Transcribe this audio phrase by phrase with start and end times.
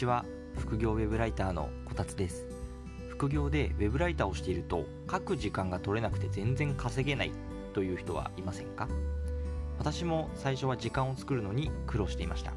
[0.00, 0.24] ちは。
[0.56, 2.46] 副業ウェブライターのこたつです。
[3.10, 7.32] 副業でウェブライターをしていると書く時間が取れなくて全然稼げない
[7.74, 8.88] という人はいませんか？
[9.78, 12.54] 私も最初は時間を作るのに苦労していました。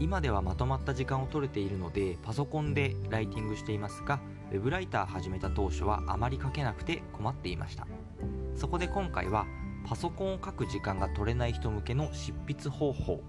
[0.00, 4.18] 今ではまとまった時間を取れているのでパソコンでライティングしていますが
[4.50, 7.86] ウェブライター始めた当初はあまり書けなくて困っていました。
[8.56, 9.46] そこで今回は
[9.88, 13.20] パソコンを書く時間が取れない人向けの執筆方法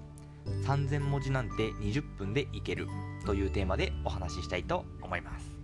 [0.65, 2.87] 3000文字なんて20分でいける
[3.25, 5.57] というテーマでお話ししたいと思います。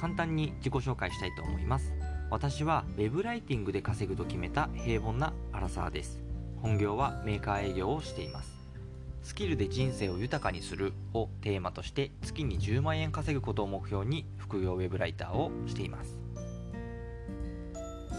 [0.00, 1.92] 簡単に自己紹介したいと思います。
[2.30, 6.20] 私は web ライティングで稼ぐと決めた平凡なアラサーです。
[6.60, 8.54] 本業はメーカー営業をしています。
[9.22, 16.18] スキルで人生を豊かにするをテーマとして月に10万円稼ぐことを目標に副業ウェブライターをしています。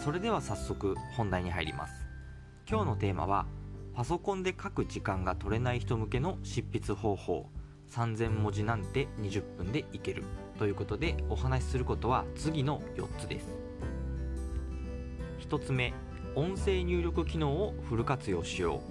[0.02, 1.92] それでは早速本題に入ります。
[2.68, 3.46] 今日のテーマは
[3.96, 7.46] パソコンで書く時間が取れない人向けの執筆方法。
[7.90, 10.22] 3000文字なんて20分でいける。
[10.58, 13.46] ということでお話しすることは次の4つです。
[15.48, 15.94] 1つ目
[16.34, 18.82] 音声入力機能をフル活用しよ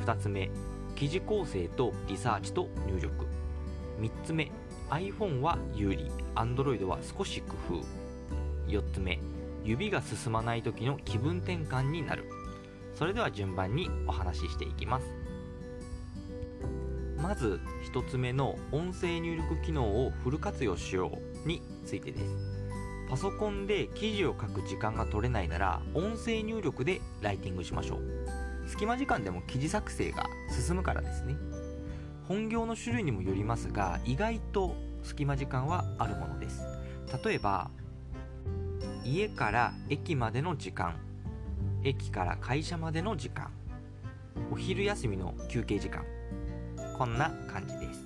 [0.00, 0.02] う。
[0.02, 0.50] 2つ目
[0.96, 3.26] 記事構成とリサーチと入力。
[4.00, 4.50] 3つ目
[4.90, 6.10] iPhone は有利。
[6.34, 7.84] Android は少し工夫。
[8.66, 9.20] 4つ目
[9.64, 12.37] 指が進まない時の気分転換になる。
[12.98, 15.06] それでは順番にお話ししていきます。
[17.16, 17.60] まず
[17.94, 22.36] 1つ目の音声入力機能をフル活用しようについてです。
[23.08, 28.68] パソコンで記事を書く時間が取れないなら音声入力でライティングしましょう。
[28.68, 31.36] 隙間時間でも記事作成が進むからですね。
[32.26, 34.74] 本業の種類にもよりますが意外と
[35.04, 36.62] 隙間時間はあるものです。
[37.24, 37.70] 例えば
[39.04, 40.96] 家から駅までの時間。
[41.88, 43.50] 駅から会社までの時間。
[44.52, 46.04] お昼休みの休憩時間。
[46.98, 48.04] こんな感じです。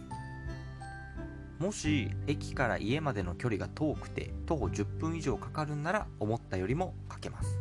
[1.59, 7.59] もし駅から家までの距離が遠くて徒歩10分以上かかるんなら思ったよりもかけます。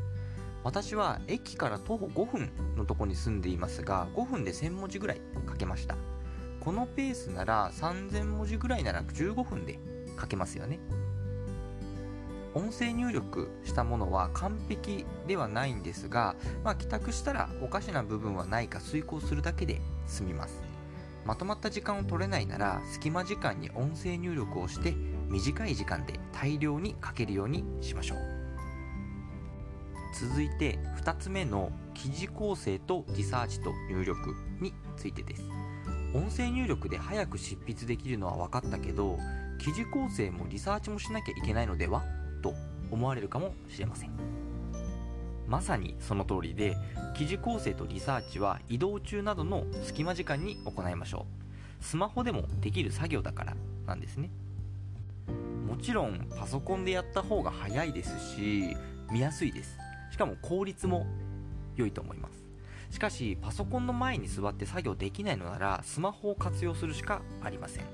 [0.64, 5.96] 私は駅から徒歩5分のとこに住んでいますが5分で1000文字ぐらい書けました。
[6.60, 9.80] このペースなら3000文字ぐらいなら15分で
[10.20, 10.80] 書けますよね。
[12.54, 20.62] 音声入力したものは完璧ではないんですが、まあ、帰宅したらおかしな部分はないか遂行するだけで済みます。
[21.26, 24.96] まとまった時間を取れないなら隙間時間に音声入力をして
[25.30, 28.18] 短い時間で大量に書けるようにしましょう。
[30.20, 35.44] 続いて2つ目の記事構成とリサーチと入力についてです。
[36.14, 39.18] 音声入力で早く執筆できるのは分かったけど
[39.60, 42.04] 記事構成もリサーチもしなきゃいけないのでは？
[42.92, 44.12] 思われるかもしれません。
[45.48, 46.78] まさにその通りで
[47.16, 51.26] 記事構成とリサーチは移動中などの隙間時間に行いましょ
[51.82, 51.84] う。
[51.84, 54.30] スマホでもできる作業だからなんですね。
[55.68, 58.76] もちろんパソコンでやった方が早いですし
[59.12, 59.78] 見やすいです。
[60.12, 61.08] しかも効率も
[61.76, 62.46] 良いと思います。
[62.92, 67.86] しかしパソコンの前に座って作業できないのならスマホを活用するしかありません。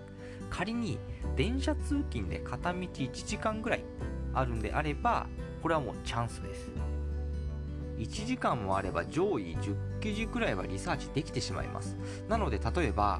[0.49, 0.97] 仮に
[1.35, 3.83] 電車通勤で片道1時間ぐらい
[4.39, 5.27] あるんであれば
[5.61, 6.71] これはもうチャンスです。
[7.97, 11.97] 1時間もあれば上位10記事くらいはリサーチできてしまいます。
[12.29, 13.19] なので例えば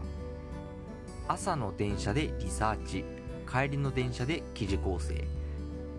[1.28, 3.04] 朝の電車でリサーチ
[3.52, 5.28] 帰りの電車で記事構成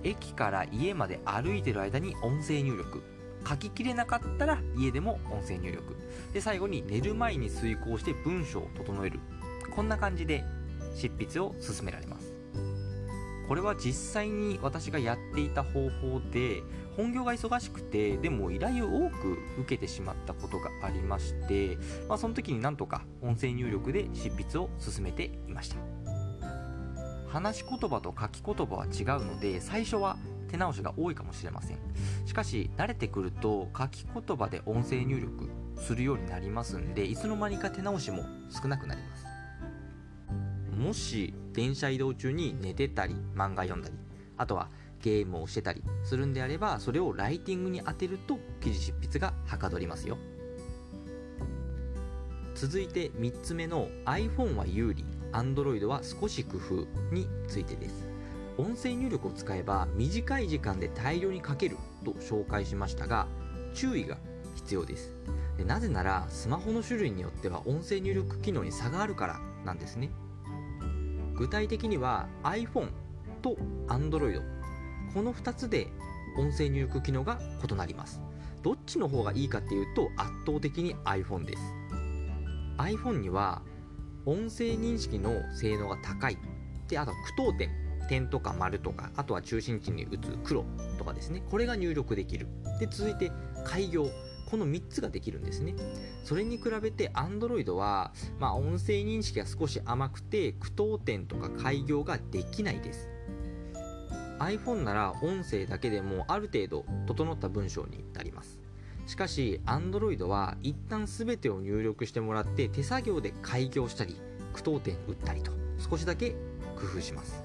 [0.04, 3.02] 駅から家まで歩いてる間に音声入力
[3.48, 5.96] 書ききれなかったら家でも音声入力。
[6.32, 9.18] で最後に寝る前に遂行して文章を整える。
[9.74, 10.44] こんな感じで
[10.94, 12.17] 執筆を進められます。
[13.48, 16.62] これは実際に私がやっていた方法で
[16.97, 21.78] 本業が忙しくてでも依頼を多く受けてしまったことがありまして、
[22.09, 25.76] まあ、その時になんとか音声入力で執筆を進めていました。
[27.28, 30.16] 話し言葉と書き言葉は違うので最初は
[30.50, 31.78] 手直しが多いかもしれません。
[32.26, 35.48] しかし慣れてくると書き言葉で音声入力
[35.80, 39.37] するようになりますんでいつの間にか手直しも少なくなります。
[40.78, 43.97] もし電車移動中に寝てたり漫画読んだり
[44.36, 44.69] あとは
[45.03, 50.16] ゲームをしてたりするんであればそれをライティングに当てると記事執筆がはかどりますよ。
[52.54, 58.09] 続いて3つ目の iPhone は有利 Android は少し工夫についてです。
[58.57, 63.28] 音声入力を使えば短い時間で大量に書けると紹介しましたが
[63.74, 64.19] 注意が
[64.57, 65.15] 必要です。
[65.57, 70.10] でなぜならスマホの種類によっては音声入力機能に差があるからなんですね。
[71.38, 72.88] 具体的には iPhone
[73.42, 73.56] と
[73.86, 74.42] Android
[75.14, 75.86] この2つで
[76.36, 77.38] 音声入力機能が
[77.68, 78.20] 異なります。
[78.62, 81.62] どっちの方がいいかっていうと圧倒的に iPhone です。
[82.78, 83.62] iPhone には
[84.26, 86.38] 音声認識の性能が高い。
[86.88, 87.70] であと句読点。
[88.08, 89.10] 点とか丸とか。
[89.16, 90.64] あとは中心地に打つ黒
[90.98, 91.42] とかですね。
[91.50, 92.48] これが入力できる。
[92.80, 93.30] で続いて
[93.64, 94.08] 開業。
[94.48, 95.74] この3つができるんですね。
[96.24, 103.10] それに比べて Android は、まあ、音声認識が少し甘くて句読点とか開業ができないです。
[104.39, 108.59] iPhone なら音声だけでもある程度整った文章になります。
[109.06, 114.16] しかし Android は一旦全てを入力してもらって手作業で開業したり
[114.54, 117.42] 句読点打ったりと少しだけ工夫します。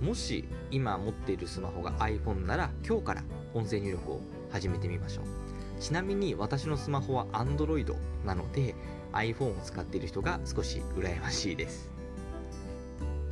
[0.00, 3.22] もし今持っているスマホが iPhone なら今日から
[3.54, 4.20] 音声入力を
[4.50, 5.41] 始めてみましょう。
[5.82, 7.92] ちなみに私のスマホは Android
[8.24, 8.76] なので
[9.12, 11.90] iPhone を使っている人が少し羨ましいです。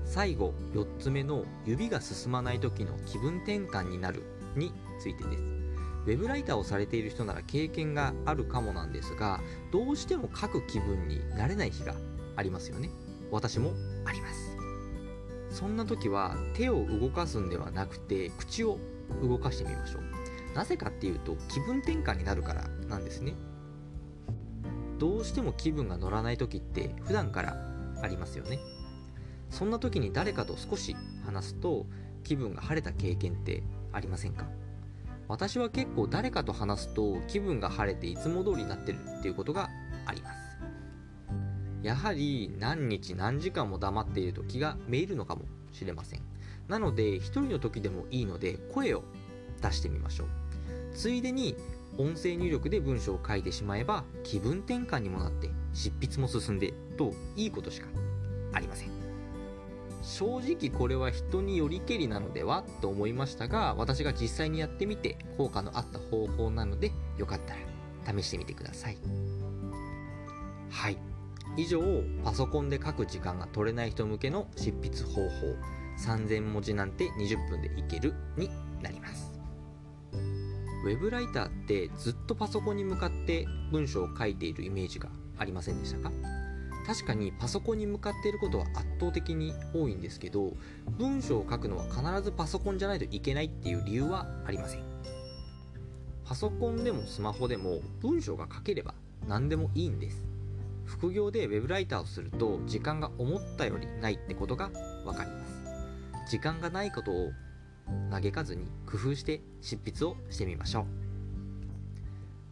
[0.04, 4.24] 最後4つ目の指が進まない時の気分転換になる
[4.56, 5.42] についてです。
[6.06, 9.38] ウェブライターをされている人なら経験があるかもなんですが
[9.70, 11.94] どうしても書く気分になれない日が
[12.34, 12.90] ありますよね。
[13.30, 13.74] 私も
[14.04, 14.56] あります。
[15.50, 18.78] そんな時は手を動かすんではなくて口を
[19.22, 20.29] 動かしてみましょう。
[20.54, 23.34] なぜかっていうと気分転換になるからなんですね。
[24.98, 27.56] どうしても気分が乗らない時って普段から
[28.02, 28.58] ありますよね。
[29.48, 30.94] そんな時に誰かと少し
[31.24, 31.86] 話すと
[32.22, 33.62] 気分が晴れた経験って
[33.92, 34.46] ありませんか？
[35.28, 39.70] 私は結構誰かと話すと気分が晴れていつも通りになってるっていうことが
[40.06, 40.36] あります。
[41.82, 45.42] やはり何日何時間も黙っていると気がめいるのかも
[45.72, 46.20] しれません。
[46.68, 49.04] なので一人の時でもいいので声を
[49.60, 50.28] 出してみましょう。
[50.94, 51.56] ついでに
[51.98, 57.88] 音声入力で文章を書いてしまえば気分転換にもなって執筆も進んでといいことしか
[58.52, 58.90] ありません。
[60.02, 68.96] 正直これは人によりけりなのではと思いましたが私が実際にやってみて効果のあった方法なのでよかったら試してみてください。
[70.70, 70.96] はい。
[71.56, 71.80] 以上
[72.24, 75.56] パソコンで書く時間が取れない人向けの執筆方法
[75.98, 78.48] 3000文字なんて20分でいけるに
[78.80, 79.39] なります。
[80.84, 86.12] ウェブライターってずっとパソコンに向かって文章を書いているイメージがありませんでしたか？
[86.86, 90.54] 確かにパソコンに向かっていることは圧倒的に多いんですけど
[90.98, 94.82] 文章を書くのは必ずパソコンじゃないといけないっていう理由はありません。
[96.24, 98.94] パソコンでもスマホでも文章が書ければ
[99.28, 100.24] 何でもいいんです。
[100.86, 104.70] 副業でウェブライターをすると時間が思ったよりないってことが
[105.04, 106.30] 分かります。
[106.30, 107.30] 時間がないことを
[108.10, 110.84] 嘆かずに工夫して執筆をしてみましょう。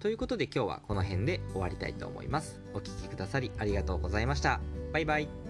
[0.01, 2.61] ということで今日はこの辺で終わりたいと思います。
[2.73, 4.61] お聴きくださりありがとうございました。
[4.93, 5.48] バイバイ。